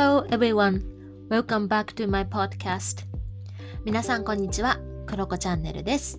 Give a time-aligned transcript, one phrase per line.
[0.00, 0.80] Hello everyone.
[1.28, 3.04] Welcome back to my podcast.
[3.84, 4.78] 皆さんこんにちは。
[5.04, 6.18] クロコチャンネルです。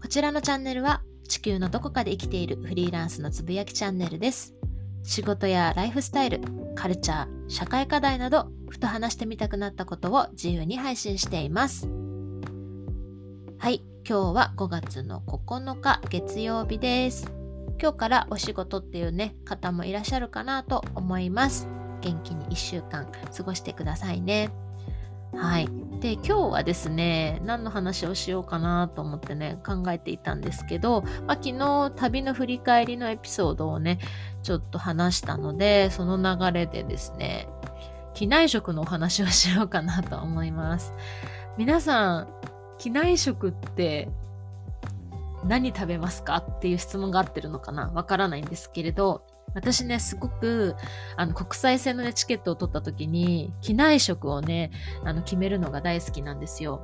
[0.00, 4.54] こちらのチャンネルは地球のどこかで生きているフリーランスのつぶやきチャンネルです。
[5.02, 6.40] 仕事やライフスタイル、
[6.76, 11.88] カルチャー、社会課題など、ふと話してみたくなったことを自由に配信しています。
[13.58, 17.26] はい、今日は5月の9日月曜日です。
[17.82, 21.68] 今日からお仕事っていうね、方もいらっしゃるかなと思います。
[22.04, 24.50] 元気に1週間過ごしてくださいね。
[25.34, 25.68] はい。
[26.00, 33.98] で、今日はですね、何の話をしようかなと思ってね、考えていたんですけど、まあ、昨日旅の振り返りのエピソードをね、
[34.42, 37.48] ちょっと話したので、その流れでですね、
[38.12, 40.92] 機内食のお話をしようかなと思います。
[41.56, 42.28] 皆さん、
[42.78, 44.08] 機内食って
[45.44, 47.90] 何食べますかっていう質問があってるのかな？
[47.92, 50.74] わからないんですけれど、私ね、すごく、
[51.16, 54.70] あの、国際線のね、チケットを取った時に、機内食をね、
[55.04, 56.80] あの、決めるのが大好きなんですよ。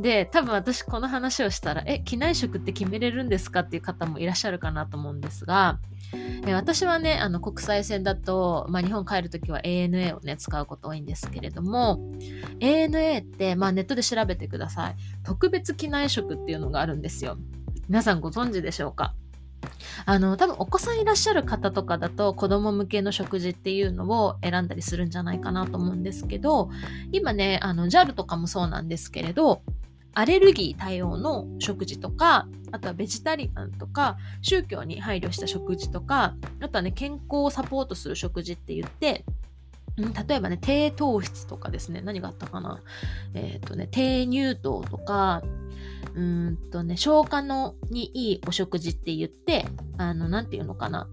[0.00, 5.78] で、多分私この話をしたら、え、機内食って決めれるんですかっていう方もいらっしゃるかなと思うんですが、
[6.46, 11.98] え私はね、あの国際線だと、まあ、日本帰るときは ANA をね、使うこと多いんですけれども、
[12.60, 14.96] ANA って、まあ、ネットで調べてください。
[15.22, 17.36] 特別機内食っていうのがあるんですよ。
[17.88, 19.14] 皆さんご存知でしょうか？
[20.06, 26.70] あの、多分お子さんいらっしゃる方とかだと子供向けの食事っていうのを選んだりするんじゃないかなと思うんですけど、
[27.12, 29.62] 今ね、あの、JAL とかもそうなんですけれど、
[30.14, 39.24] アレルギー対応の食事とか、あとはベジタリアンとか、宗教に配慮した食事とか、あとはね、健康をサポートする食事って言って、
[39.96, 42.80] 例えばね、低糖質とかですね、何があったかな？
[43.34, 45.42] えっ、ー、とね、低乳糖とか、
[46.14, 51.08] うんとね、消化のにいいお食事って言って、あの、なんていうのかな？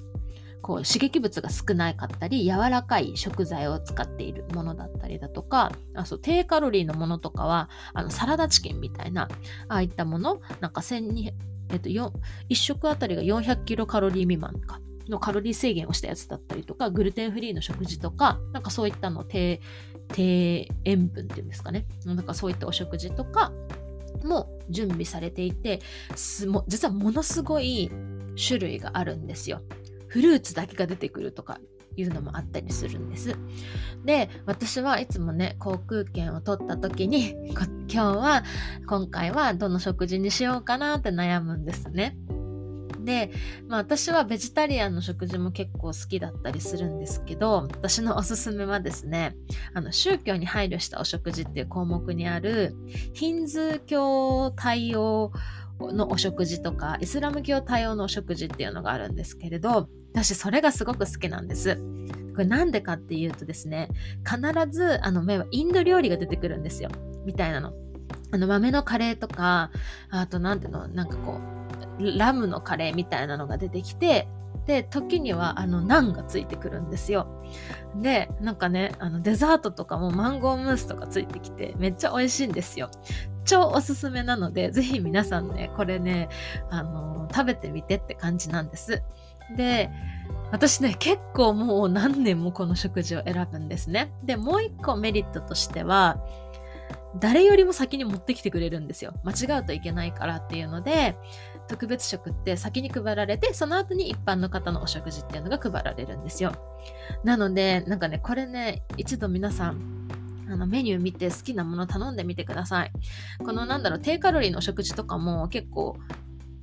[0.61, 9.27] こう刺激物が少なかったり柔らかい食材を使っているものだったりだとかあそう低カロリーのものとかはあのサラダチキンみたいな
[9.69, 11.33] ああいったものなんか1200
[11.73, 12.11] えっと、1
[12.55, 19.61] 食あたりが400キロカロリー未満かのカロリー制限をしたやつだったりとかグルテンフリーの食事とかなんかそういったの低
[20.09, 23.51] 低塩分っていうんですかねなんかそういったお食事とか
[24.23, 25.81] も準備されていて
[26.67, 27.91] 実はものすごい
[28.35, 29.61] 種類があるんですよ。
[30.07, 31.59] フルーツだけが出てくるとか
[31.95, 33.35] いうのもあったりするんです。
[34.03, 38.43] で、私はいつもね、航空券を取った時に、今日は、
[38.87, 42.17] 今回はどの食事にしようかなって悩むんですね。
[43.03, 43.31] で、
[43.67, 49.35] まあ私はベジタリアンの食事も結構好きだったりするんですけど、私のおすすめはですね、
[49.73, 52.75] あの宗教に配慮したお食事っていう項目にある、
[53.13, 55.31] ヒンズー教対応
[55.79, 61.77] のお食事とか、イスラム教対応のお食事っていうのがあるんですけれど、私それがすごく好きなんです。
[62.33, 63.89] これなんでかっていうとですね、
[64.25, 64.41] 必
[64.71, 66.89] ず、あの目は、インド料理が出てくるんですよ。
[67.25, 67.73] みたいなの。
[68.31, 69.71] あの、豆のカレーとか、
[70.09, 71.60] あと、なんていうの、なんかこう、
[72.17, 74.27] ラムのカレーみたいなのが出てきて、
[74.65, 77.27] で、時には、あの、ナンがついてくるんですよ。
[77.95, 82.89] で、なんかね、あの、デザートとかもマンゴームースとかついてきて、めっちゃ美味しいんですよ。
[83.43, 86.29] 超おすすめなので、ぜひ皆さんね、これね、
[86.69, 89.01] あの、食べてみてって感じなんです。
[89.57, 89.89] で、
[90.51, 94.13] 私ね、結構もう何年もこの食事を選ぶんですね。
[94.23, 96.17] で、もう一個メリットとしては、
[97.19, 99.13] 誰よりも先に持ってきてくれるんですよ。
[99.23, 101.17] 間違うといけないからっていうので、
[101.71, 106.51] 特別食って先に配られて、その後に一般の方のお食事っていうのが配られるんですよ。
[107.23, 110.09] なので、なんかね、これね、一度皆さん、
[110.49, 112.91] あのメニュー見て好きなもの頼んでみてください。
[113.37, 115.95] このなんだろう、低カロリーのお食事とかも結構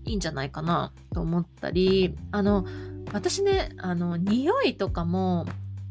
[0.05, 2.67] いいんじゃないかなと思ったり、あの、
[3.15, 5.47] 私ね、あの、匂いとかも、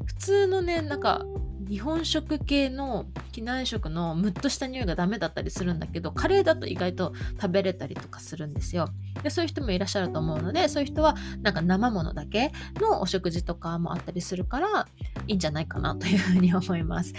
[0.06, 1.26] 普通のね、なんか、
[1.68, 8.90] 日本食系の機内食のムッとした匂いがダメだったりするんだけどカレーだと意外と食べれたりとかするんですよ
[9.24, 14.88] でそういう人もいらっしゃると思うのでそういう人はなんか生ものだけのお食事とかもあったりするから
[15.28, 17.14] いいんじゃないかなというふうに思います。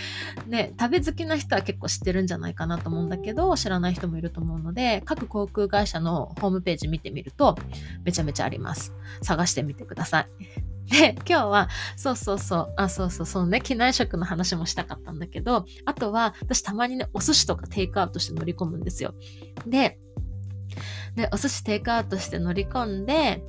[0.48, 7.56] で食べ好きな人は結構知ってるんじゃないかなと思うんだけど知らない人もいると思うので各航空会社のホームページ見てみると
[8.04, 8.92] めちゃめちゃあります。
[9.22, 10.28] 探してみてください。
[10.88, 19.14] で、今日は、そうそうそう、あ、そうそうそうね、機内食の話もしたかったんだけど、あとは、私たまにね、お寿司とかテイクアウトして乗り込むんですよ。
[19.66, 19.98] で、
[21.18, 23.42] で、お寿司テイクアウトして乗り込んで、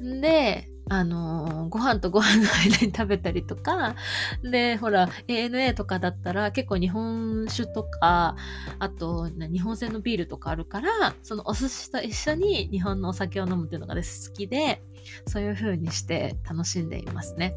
[0.00, 3.94] で、あのー、ご飯とご飯の間に食べたりとか、
[4.42, 8.36] で、ほら、ANA とかだったら結構日本酒とか、
[8.78, 14.82] あと、日本製のビールとかあるから、そのお寿司と一緒に日本のお酒を飲むっていうのが好きで、
[15.26, 17.54] そういう風にして楽しんでいますね。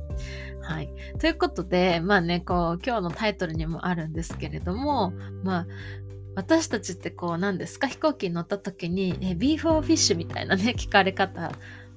[0.62, 0.90] はい。
[1.20, 5.14] ということで、まあね、こう、今日のタイトルにもあるんですけれども、
[5.44, 5.68] まあ、
[6.36, 7.88] 私たちってこう何ですか？
[7.88, 11.52] 飛行機に乗った時に、ね、 beef or fish みたいなね 聞かれ方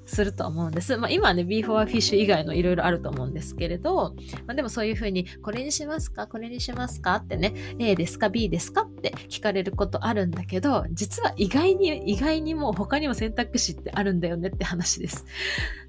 [0.07, 0.97] すると思うんです。
[0.99, 4.15] まあ、今はね、 beef or fish 以外のいろいろあると思うんですけれど、
[4.47, 6.27] まあ、でもそういうふうに、これにしますか？
[6.27, 7.15] これにしますか？
[7.15, 8.83] ってね、A ですか ?B ですか？
[8.83, 15.25] って聞かれることあるんだけど、実は意外に、意外にもう他にも選択肢ってあるんだよねって話です。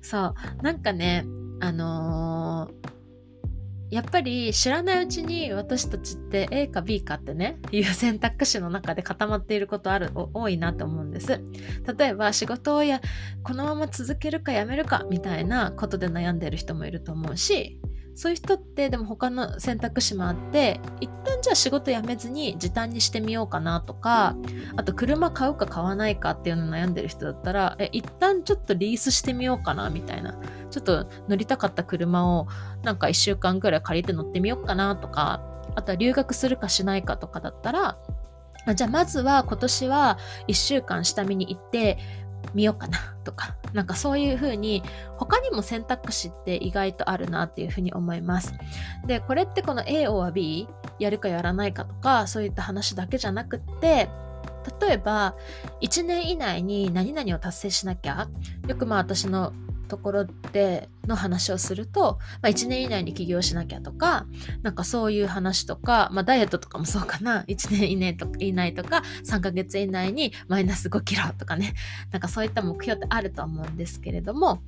[0.01, 0.33] そう。
[0.63, 1.25] なんかね、
[1.59, 2.94] あのー
[3.95, 11.41] やっぱり知らないうちに私たちって A か B かってねいう選択肢の中で固まっていることある多いなと思うんです。
[11.97, 12.99] 例えば仕事をや
[13.41, 17.79] このまま続けるかやめるかみたいなことで悩んでる人もいると思うし
[18.15, 24.35] そういう人ってでも他の選択肢もあって一旦じゃあ仕事辞めずに時短にしてみようかなとか
[24.77, 30.39] あと車買うか買わないかっていうの悩んでる人だったらえ一旦ちょっとリースしてみようかなみたいな。
[30.75, 32.47] ちょっと乗りたかった車を
[32.83, 35.41] なんか1週間ぐらい借りて乗ってみようかなとか
[35.75, 37.97] あとは留学するかしないかとかだったら
[38.75, 40.17] じゃあまずは今年は
[40.49, 41.97] 1週間下見に行って
[42.53, 44.83] みようかなとか、なんかそういうふうに
[45.17, 48.53] 他にも選択肢って意外とあるなっていうふうに思います。
[49.07, 50.67] で、これってこの A or B
[50.99, 54.09] やるかやらないかとかそういった話だけじゃなくって
[54.79, 55.35] 例えば
[55.81, 58.27] 1年以内に何々を達成しなきゃ
[58.67, 59.53] よくまあ私の
[59.85, 64.25] ところでの話をすると、まあ、1年以内に起業しなきゃとか、
[64.63, 71.73] なんかそういう話とか、まあ、ダイエットとかもそうかな、1年以内と以内とか、3ヶ月以内にマイナス5キロとかね、
[72.11, 74.61] なんかそういった目標ってあると思うんですけれども、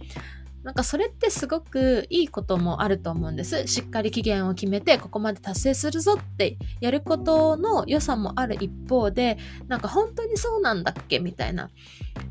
[0.67, 3.67] なんかそれってすごくいいこともあると思うんです。
[3.67, 9.37] しっかり期限を決めてここまで達成するぞってやることの良さもある一方で、
[9.69, 11.69] なんか本当にそうなんだっけみたいな。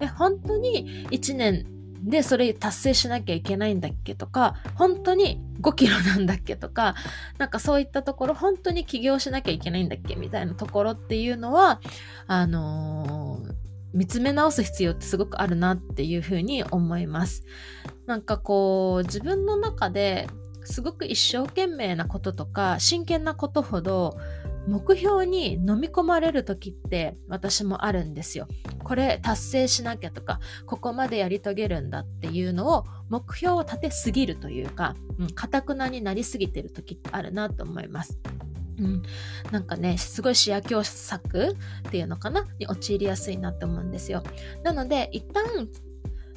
[0.00, 1.64] え、本当に1年
[2.06, 6.94] でそれ達成しなきゃいけないんだっけとか本当に5キロなんだっけとか
[7.36, 11.80] なんかそういったところ本当に起業しなきゃいけないんだっけみたいなところっていうのは
[12.28, 13.52] あのー、
[13.92, 17.44] 見つめ直す必要ってすごくあるなっていうふうに思います。
[18.06, 20.28] なんかこう自分の中で
[20.62, 24.16] すごく一生懸命なこととか真剣なことほど
[24.66, 28.48] 目標に飲み込まれる時って私もあるんですよ。
[28.82, 34.94] これ達成しなきゃとか、ここまでやり遂げるんだっていうのを目標を立てすぎるというか、
[35.34, 38.18] か、たくなになりすぎてる時ってあるなと思います。
[38.78, 39.02] うん、
[39.50, 42.46] なんかねすごい視野狭窄っていうのかな？
[42.58, 44.22] に陥りやすいなって思うんですよ
[44.64, 45.44] なので一旦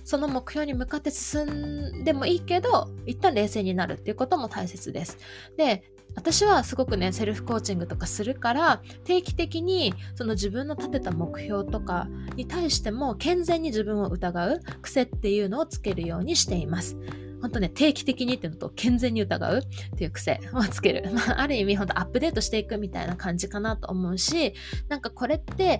[0.06, 5.18] その目標に向かって進んでもいいけど一旦冷静になるっていうことも大切です
[5.58, 5.84] で
[6.16, 16.98] 私はすごくねセルフコーチングとかするから定期的にその自分の立てた目標とかに対しても健全に自分を疑う癖っていうのをつけるようにしています。
[17.42, 19.62] 本当ね、定期的にっていうのと健全に疑うっ
[19.98, 21.10] ていう癖をつける。
[21.14, 24.54] まあ、ある意味、本当アップデートしていくみたいな感じかなと思うし、
[24.90, 25.80] なんかこれって、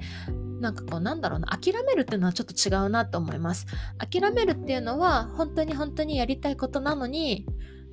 [0.62, 3.66] なんかこうなんだろうな、諦めるっていうのはちょっと違うなと思います。
[3.98, 7.46] 諦めるっていうのは、本当に本当にやりたいことなのに、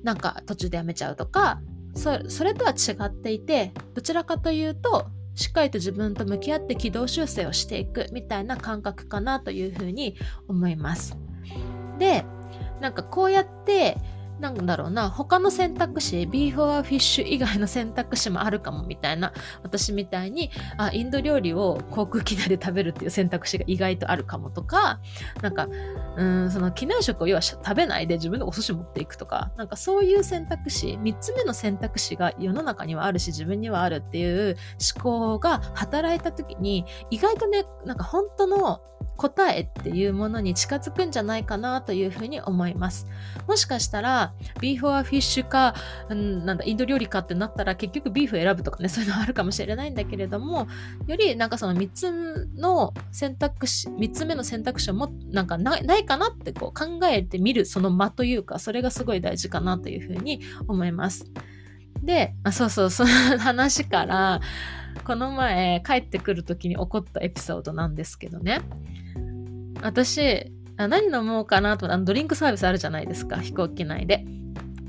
[0.03, 1.61] なんか途中でやめちゃうとか、
[1.97, 10.15] そそれとは違っていてどちらかというとしっかりと自分と向き合って軌道修正をしていくみたいな感覚かなというふうに
[10.47, 11.17] 思います。
[11.99, 12.25] で
[12.79, 13.97] なんかこうやって
[14.39, 24.99] なんだろうな他の選択肢 beef or fish 以外の選択肢もあるかもみたいな私みたいにあインド料理を航空機内で食べるっていう選択肢が意外とあるかもとか
[25.41, 25.67] なんか
[26.17, 34.55] うんその機内食を要は食べないで自分でお寿司持っていくとかなんかそういう選択肢3つ目の選択肢が世の中にはあるし自分にはあるっていう
[34.95, 38.81] 思考が働いた時に意外とねなんか本当の
[39.17, 43.07] 答えっていうものに近づくんじゃないかなというふうに思います。
[43.47, 44.26] もしかしたら、
[44.59, 45.73] ビーフはフィッシュか、
[46.09, 50.67] うん、なんだ、インド料理かってなったら結局ビーフ選ぶとかね、 そういうのあるかもしれないんだけれども、
[51.07, 61.25] よりなんかその3つの選択肢、3つ目の選択肢をもなんかないかなってこう考えてみるその間というか、それがすごい大事かなというふうに思います。
[62.03, 64.41] で、あそうそう、その話から、
[65.03, 68.61] この前帰ってくる時に起こったエピソードなんですけどね。
[69.81, 74.25] 私、何飲もうかなと、あのドリンクサービスあるじゃないですか、飛行機内で。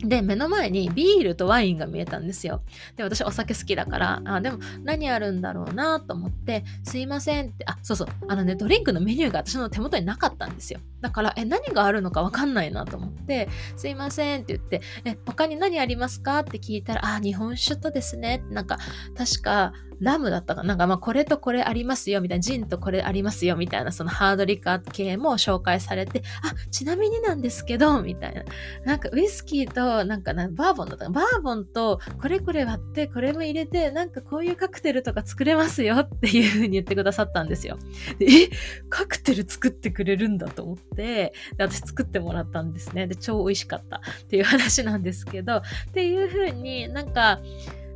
[0.01, 2.63] で、目の前にビールとワインが見えたんですよ。
[2.97, 10.81] で、私お酒好きだから、あ、でも何あるんだろうなと思って、すいませんって、あ、そうそう、あのね、ドリンクのメニューが私の手元になかったんですよ。
[11.01, 18.79] だから、え、何があるのかわかんないなと思って、すいませんって言って、え、他に何ありますかって聞いたら、あ、日本酒とですね、なんか、
[19.17, 20.75] 確か、ラムだったかな？
[20.75, 28.45] んかまあこれとこれありますよみたいな、ジンとこれありますよみたいなそのハードリカー系も紹介されて、あ、ちなみになんですけど、みたいな。
[28.85, 37.79] なんかウイスキーとなんかなバーボンだったかバーボンとこれこれ割ってこれも入れてなんかこういうカクテルとか作れますよっていう風に言ってくださったんですよ。
[38.21, 38.49] え、
[38.89, 43.07] カクテル作ってくれるんだと思って、で私作ってもらったんですね。
[43.07, 45.63] で、超美味しかったっていう話なんですけど、っ
[45.93, 47.41] ていう風になんか、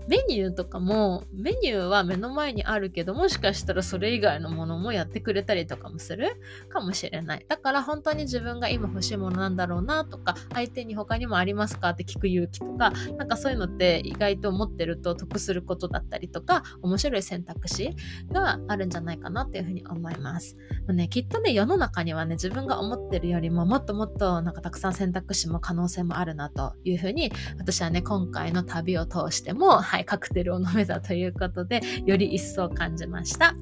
[0.09, 6.41] メニューとかもメニューは目の前にあるけどもしかしたらそれ以外のものもやってくれたりとかもする？
[6.69, 7.47] かもしれない。
[7.49, 17.95] だから本当に自分が今欲しいものなんだろうなとか相手に他にもありますかって聞く勇気とかなんかそういうのって意外と思ってると得することだったりとか面白い選択肢
[18.31, 20.57] があるんじゃないかなっていうふうに思います、
[20.87, 33.55] まあね、きっとね世の中にはね自分が思ってるよりももっともっとなんかたくさん選択肢も可能性もあるなというふうに私はね今回の旅を通してもはい、カクテルを飲めたということで、より一層感じました。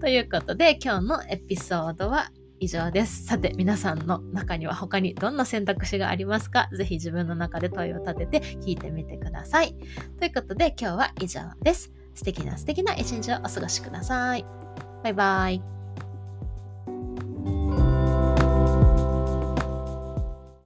[0.00, 3.26] ということで、今日のエピソードは以上です。
[3.26, 6.68] さて、皆さんの中には他にどんな選択肢がありますか？
[6.72, 9.76] ぜひ自分の中で問いを立てて聞いてみてください。
[10.18, 11.92] ということで、今日は以上です。
[12.12, 14.44] 素敵な素敵な一日をお過ごしください。
[15.04, 15.77] バイバイ。